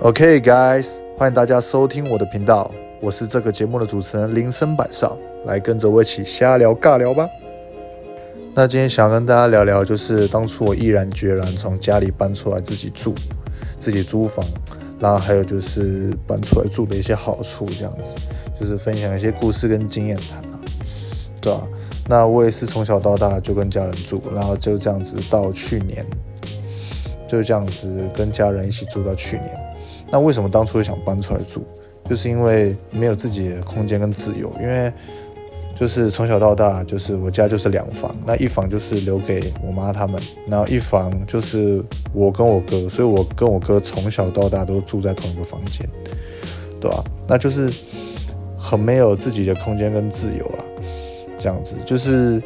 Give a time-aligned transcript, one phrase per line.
[0.00, 7.26] OK guys，欢迎大家收听我的频道，我是这个节目的主持人林森板少，来跟着我一起瞎聊尬聊吧。
[8.54, 13.14] 那今天想跟大家聊聊，就是当初我毅然决然从家里搬出来自己住，
[13.78, 14.44] 自己租房，
[15.00, 18.16] 然后还有就是搬出来住的一些好处，这样子，
[18.60, 20.60] 就是分享一些故事跟经验谈啊，
[21.40, 21.66] 对吧、
[22.08, 26.04] 那我也是从小到大就跟家人住，然后就这样子到去年，
[27.26, 29.73] 就这样子跟家人一起住到去年。
[30.14, 31.64] 那为什么当初会想搬出来住？
[32.08, 34.92] 就是因为没有自己的空间跟自由，因为
[35.74, 41.82] 就是从小到大，就是我家就是两房，那一房就是留给我妈他们，然后一房就是
[42.12, 45.84] 我跟我哥，所以我跟我哥从小到大都住在同一个房间，
[46.80, 47.68] 对吧、那就是
[48.56, 50.62] 很没有自己的空间跟自由啊，
[51.36, 52.40] 这样子就是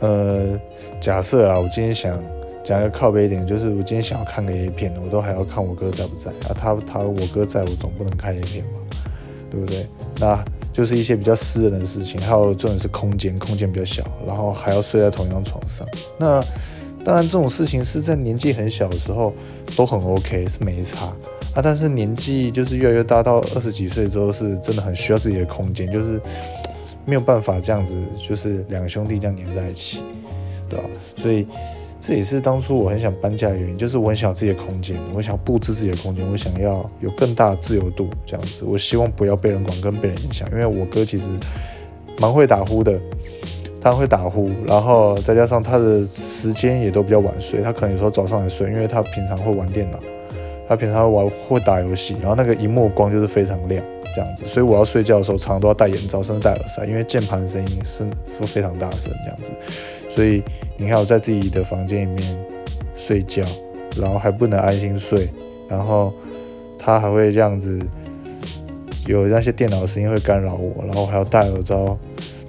[0.00, 0.58] 呃，
[1.00, 2.20] 假设啊，我今天想
[2.64, 8.80] 讲一个靠背一点，就是我今天想要看个 A 片，我都还要看我哥在不在啊，他他我哥在我总不能看 A 片嘛，
[9.50, 9.86] 对不对？
[10.18, 15.86] 那就是一些比较私人的事情，还有重点是空间，空间比较小，然后还要睡在同一张床上。
[16.18, 16.42] 那
[17.04, 19.32] 当然这种事情是在年纪很小的时候
[19.76, 21.04] 都很 OK，是没差
[21.52, 21.60] 啊。
[21.62, 26.18] 但是年纪就是越来越大，到二十几岁之后，是真的很需要自己的空间，就是
[27.04, 27.94] 没有办法这样子，
[28.26, 30.00] 就是两个兄弟这样黏在一起，
[30.68, 30.84] 对吧、
[31.18, 31.46] 所以
[32.06, 38.62] 这也是当初我很想搬家的原因，就是我很想有自己的空间，我想布置自己的空间，我想要有更大的自由度，这样子。
[38.62, 41.24] 我希望不要被人管跟被人影响，因为我哥其实
[42.18, 43.00] 蛮会打呼的，
[43.80, 49.98] 他会打呼，然后再加上他的时间也都比较晚睡，他可能有时候早上才睡，因为他平常会玩电脑，
[50.68, 53.82] 他平常会玩会打游戏，然后那个荧幕光就是非常亮。
[54.14, 58.06] 这样子，所以我要睡觉的时候，常常都要戴眼罩，甚至戴耳塞，因为键盘声音是
[58.38, 59.50] 是非常大声这样子。
[60.14, 60.42] 所以
[60.76, 62.38] 你看我在自己的房间里面
[62.94, 63.42] 睡觉，
[64.00, 65.28] 然后还不能安心睡，
[65.68, 66.12] 然后
[66.78, 67.80] 他还会这样子，
[69.06, 71.98] 有那些电脑声音会干扰我，然后还要戴耳罩、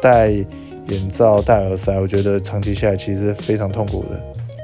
[0.00, 4.20] 戴眼罩、戴耳塞，我觉得长期下来其实非常痛苦的，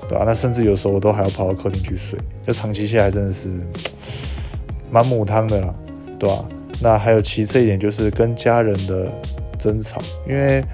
[0.08, 3.50] 对吧、那甚至有时候我都还要跑到客厅去睡，就长期下来真的是
[4.90, 5.74] 蛮母汤的啦，
[6.18, 6.44] 对吧、
[6.80, 9.12] 那还有其次一点就是跟家人的
[9.58, 10.64] 争吵，因为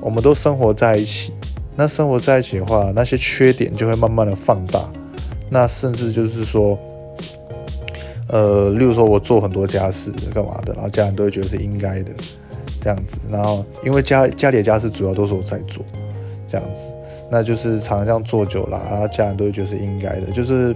[0.00, 1.32] 我们都生活在一起，
[1.76, 4.80] 那生活在一起的话，那些缺点就会慢慢的放大，
[5.50, 6.78] 那甚至就是说，
[8.28, 12.10] 呃，例如说我做很多家事干嘛的，然后家人都会觉得是应该的，
[12.80, 15.84] 这样子，然后因为家家里的家事主要都是我在做，
[16.48, 16.92] 这样子，
[17.30, 20.74] 那就是常常这样做久了，然后家人都会觉得是应该的，就是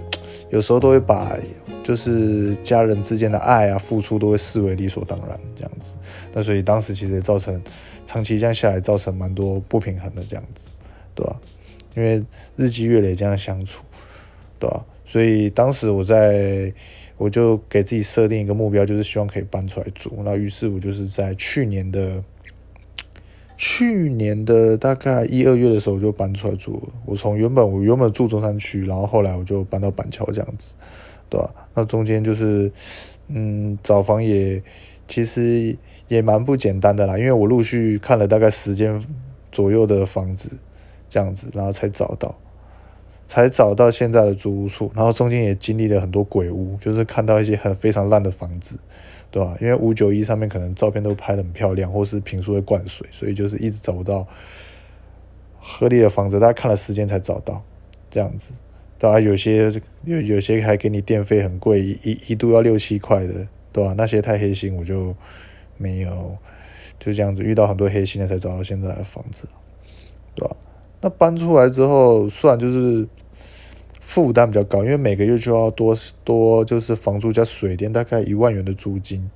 [0.50, 1.36] 有时候都会把
[1.84, 5.97] 就是家人之间的爱啊、付出都会视为理所当然这样子，
[6.33, 7.62] 那所以当时其实也造成
[8.06, 10.71] 长期这样下来，造成蛮多不平衡的这样子，
[11.15, 11.39] 对吧、
[11.95, 12.25] 因为
[12.56, 13.84] 日积月累这样相处，
[14.59, 16.72] 对吧、所以当时我在
[17.19, 20.11] 我就给自己设定一个目标，就是希望可以搬出来住。
[20.25, 22.25] 那于是我就是在去年的
[23.56, 26.93] 去年的大概一二月的时候我就搬出来住了。
[27.06, 30.75] 我从原本我原本住中山区，然后后来我就搬到板桥这样子，
[31.28, 32.70] 对吧、那中间就是
[33.28, 34.62] 嗯找房也
[35.08, 35.76] 其实
[36.08, 39.02] 也蛮不简单的啦，因为我陆续看了大概十间
[39.50, 40.56] 左右的房子
[41.08, 42.34] 这样子，然后才找到。
[43.26, 48.78] 才找到现在的租屋处，然后中间也经历了很多鬼屋，就是看到一些很非常烂的房子，
[49.30, 49.56] 对吧？
[49.62, 54.28] 因为五九一上面可能照片都拍得很漂亮，或是评书会灌水，所以就是一直找不到
[55.58, 57.62] 合理的房子，大概看了时间才找到，
[58.10, 58.52] 这样子。
[59.04, 59.70] 对啊，有些
[60.04, 65.15] 有有些还给你电费很贵，一一度要六七块的，对吧、那些太黑心，我就
[65.76, 66.38] 没有，
[66.98, 69.47] 就这样子遇到很多黑心的才找到现在的房子，
[70.34, 70.56] 对吧、
[71.03, 73.06] 那搬出来之后，虽然就是
[74.00, 75.94] 负担比较高，因为每个月就要多
[76.25, 79.31] 多就是房租加水电，大概一万元的租金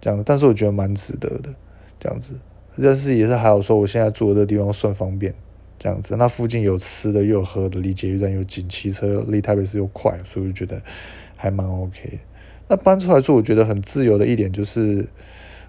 [0.00, 1.54] 这样，但是我觉得蛮值得的
[2.00, 2.34] 这样子。
[2.82, 5.32] 但是也是还好说，我现在住的这地方算方便
[5.78, 10.82] 这样子，那附近有吃的又有喝的，离捷运站又近，骑车离台北市又快，所以觉得
[11.36, 12.18] 还蛮 OK。
[12.68, 15.06] 那搬出来住，我觉得很自由的一点就是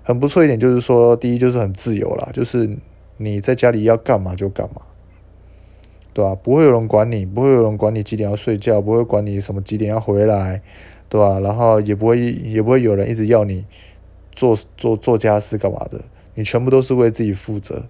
[0.03, 2.77] 很不错一点，就是说第一就是很自由啦，就是
[3.17, 4.81] 你在家里要干嘛就干嘛。
[6.13, 10.61] 对吧、不会有人管你，不会有人管你几点要睡觉，不会管你什么几点要回来，
[11.09, 13.65] 对吧、然后也不会也不会有人一直要你
[14.31, 15.99] 做做做家事干嘛的，
[16.35, 17.83] 你全部都是为自己负责。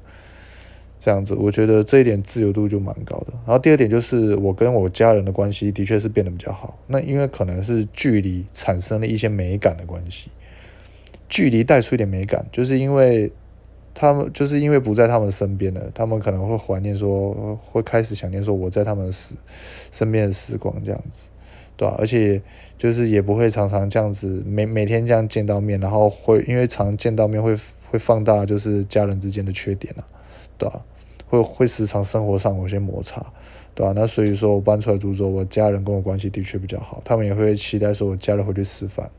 [0.98, 3.34] 这样子，我觉得这一点自由度就蛮高的。
[3.46, 6.78] 然后第二点就是我跟我家人的关系的确是变得比较好。
[6.88, 10.30] 那因为可能是距离产生了一些美感的关系，
[11.30, 13.32] 距离带出一点美感，就是因为
[13.94, 19.36] 他们就是因为不在他们身边了，他们可能会怀念说，会开始想念说我在他们时
[19.92, 21.30] 身边的时光这样子，
[21.78, 21.96] 对吧？
[21.98, 22.42] 而且
[22.78, 27.56] 就是也不会常常这样子每每天这样见到面，然后会因为常见到面会
[27.90, 30.04] 会放大就是家人之间的缺点啊，
[30.58, 30.82] 对吧？
[31.28, 33.26] 会会时常生活上有些摩擦，
[33.74, 33.94] 对吧？
[33.96, 39.10] 那所以说我搬出来住之后，我家人跟我关系的确比较好，他们也会期待说我家人回去吃饭，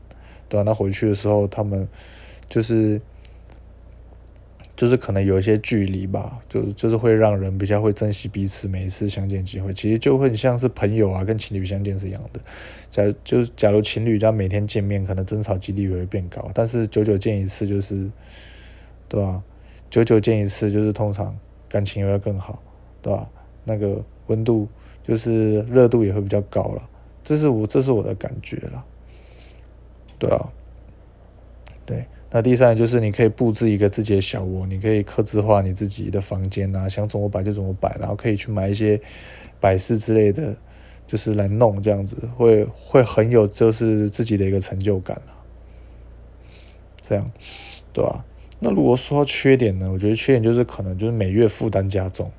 [0.47, 0.63] 对吧？
[0.65, 1.87] 那回去的时候他们
[2.47, 3.01] 就是。
[4.75, 9.73] 就是可能有一些距离吧，就就是会让人比较会珍惜彼此每一次相见机会。
[9.73, 12.39] 其实就会像是朋友啊，跟情侣相见是一样的。
[12.91, 16.51] 假就是假如情侣要每天见面，可能争吵几率也会变高。
[16.53, 18.07] 但是久久见一次，就是
[19.09, 19.41] 对吧？
[19.89, 21.37] 久久见一次，就是通常
[21.69, 22.61] 感情也会更好，
[23.01, 23.29] 对吧？
[23.63, 24.67] 那个温度
[25.03, 26.89] 就是热度也会比较高了。
[27.23, 28.85] 这是我这是我的感觉了，
[30.17, 30.49] 对啊，
[31.85, 32.05] 对。
[32.29, 38.99] 那第三就是你可以布置一个自己的小窝，你可以刻字化你自己的房间啊，想怎么摆就怎么摆，然后可以去买一些
[39.61, 40.53] 摆饰之类的，
[41.05, 45.33] 就是来弄这样子，会会很有就是自己的一个成就感了。
[47.01, 47.31] 这样，
[47.93, 48.25] 对吧？
[48.59, 49.87] 那如果说缺点呢？
[49.91, 52.31] 我觉得缺点就是可能就是每月负担加重，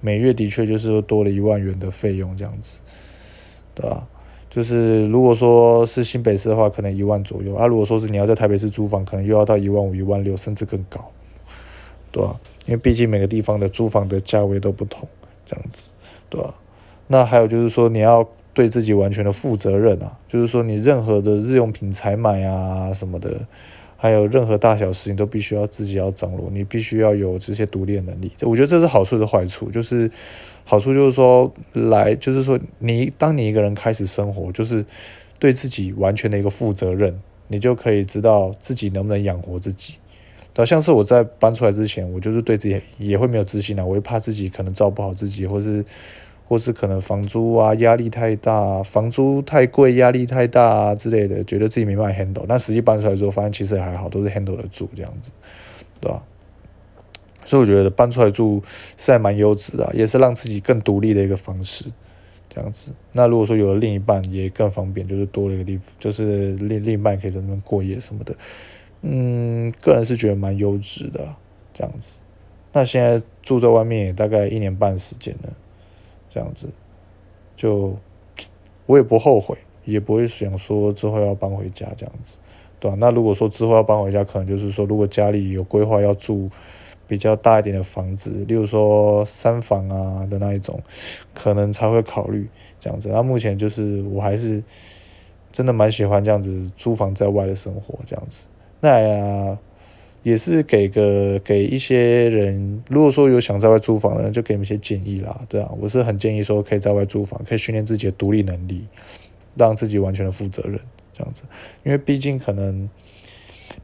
[0.00, 2.78] 每月的确就是多了一万元的费用这样子，
[3.74, 4.06] 对吧？
[4.48, 7.66] 就是如果说是新北市的话，可能一万左右啊。
[7.66, 11.04] 如果说是你要在台北市租房，可能又要到一万五、一万六，甚至更高，
[12.12, 12.38] 对吧？
[12.66, 15.08] 因为毕竟每个地方的租房的价位都不同，
[15.44, 15.90] 这样子，
[16.30, 16.54] 对吧？
[17.08, 23.44] 那还有就是说，你要对自己完全的负责任啊，就是说你任何的日用品采买啊什么的。
[23.96, 28.30] 还有任何大小事情都必须要自己要掌握，你必须要有这些独立的能力。
[28.42, 30.10] 我觉得这是好处的坏处，就是
[30.64, 34.84] 好处就是说来，就是说你当你一个人开始生活，就是
[35.38, 39.94] 对自己完全的一个负责任，你就可以知道自己能不能养活自己。
[40.52, 45.84] 对，像是我在搬出来之前，我就是对自己也会没有自信啊，我会怕自己可能照不好自己，或是。
[46.48, 52.44] 或是可能房租啊压力太大，房租太贵压力太大啊之类的，觉得自己没办法 handle。
[52.48, 55.32] 但实际搬出来之后，发现其实还好，都是 handle 得住这样子，
[56.00, 56.22] 对吧？
[57.44, 58.62] 所以我觉得搬出来住
[58.96, 61.84] 是还蛮优质的，也是让自己更独立的一个方式，
[62.48, 62.92] 这样子。
[63.12, 68.34] 那如果说有了另一半，也更方便，就是多了一个地方，就是另另一半可以在那边过夜什么的。
[69.02, 71.24] 嗯，个人是觉得蛮优质的，
[71.72, 72.18] 这样子。
[72.72, 75.52] 那现在住在外面也大概一年半时间了。
[76.36, 76.68] 这样子，
[77.56, 77.96] 就
[78.84, 79.56] 我也不后悔，
[79.86, 82.38] 也不会想说之后要搬回家这样子，
[82.78, 82.96] 对吧？
[83.00, 86.50] 那如果说之后要搬回家，可能就是说，如果家里有规划要住
[87.08, 90.78] 比较大一点的房子，例如说三房啊的那一种，
[91.32, 92.46] 可能才会考虑
[92.78, 93.08] 这样子。
[93.08, 94.62] 那目前就是我还是
[95.50, 98.44] 真的蛮喜欢这样子租房在外的生活这样子。
[98.80, 99.58] 那呀。
[100.26, 108.84] 也是给个给一些人，如果说有想在外租房的人，就给你们一些建议啦，对啊，我是很建议说可以在外租房，可以训练自己的独立能力，
[109.54, 110.80] 让自己完全的负责任
[111.12, 111.44] 这样子，
[111.84, 112.90] 因为毕竟可能，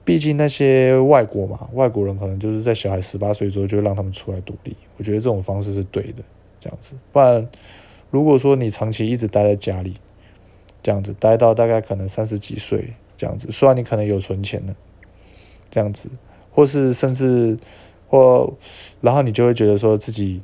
[0.04, 6.24] 毕竟那些外国嘛，外国人可能就是在小孩十八岁之后就让他们出来独立，我觉得这种方式是对的，
[6.58, 7.48] 这样子，不然
[8.10, 9.94] 如果说你长期一直待在家里，
[10.82, 14.74] 这样子待到大概可能三十几岁这样子，虽然你可能有存钱的，
[15.70, 16.10] 这样子。
[16.52, 17.58] 或是甚至，
[18.08, 18.52] 或，
[19.00, 20.42] 然后你就会觉得说自己，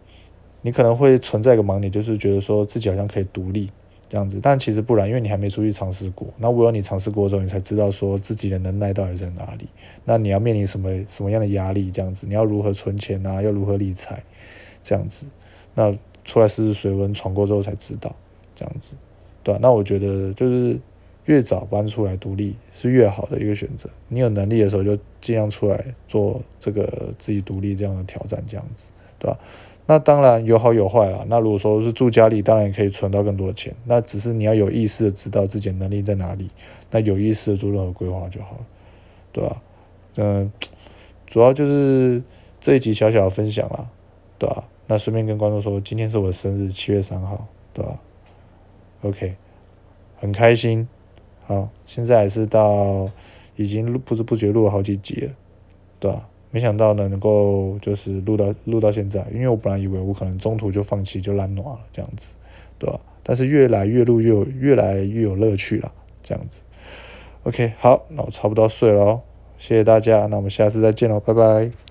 [0.62, 3.70] 你可能会存在一个盲点，就是觉得说自己好像可以独立
[4.08, 6.26] 这样子，但其实不然，因为你还没出去尝试过。
[6.38, 9.68] 那唯有你尝试过之后，你才知道说自己的能耐到底在哪里。
[10.04, 11.90] 那你要面临什么什么样的压力？
[11.90, 13.42] 这样子，你要如何存钱啊？
[13.42, 14.22] 要如何理财？
[14.82, 15.26] 这样子，
[15.74, 18.14] 那出来试试水温，闯过之后才知道，
[18.54, 18.94] 这样子，
[19.42, 20.78] 对那我觉得就是。
[21.28, 23.88] 越早搬出来独立是越好的一个选择。
[24.08, 29.38] 你有能力的时候就尽量出来做这个自己独立这样的挑战，这样子，对吧？
[29.84, 31.24] 那当然有好有坏啦。
[31.28, 33.74] 那如果说是住家里，当然也可以存到更多的钱。
[33.84, 36.48] 那只是你要有意识的知道自己的能力在哪里，
[36.90, 38.66] 那有意识的做任何规划就好了，
[39.32, 39.62] 对吧？
[40.16, 40.50] 嗯，
[41.26, 42.22] 主要就是
[42.58, 43.86] 这一集小小的分享啦，
[44.38, 44.64] 对吧？
[44.86, 48.00] 那顺便跟观众说，今天是我的生日，七月三号，对吧
[49.02, 49.36] ？OK，
[50.16, 50.88] 很开心。
[51.48, 53.08] 好，现在还是到
[53.56, 55.32] 已经不知不觉录了好几集了，
[55.98, 56.28] 对吧？
[56.50, 62.36] 没想到呢，能够就是录到录到现在，因为我本来以为我可能中途就放弃就烂暖了这样子，
[62.78, 63.00] 对吧？
[63.22, 65.90] 但是越来越录越越来越有乐趣了，
[66.22, 66.60] 这样子。
[67.44, 69.20] OK，好，那我差不多睡了哦，
[69.56, 71.87] 谢谢大家，那我们下次再见喽，拜拜。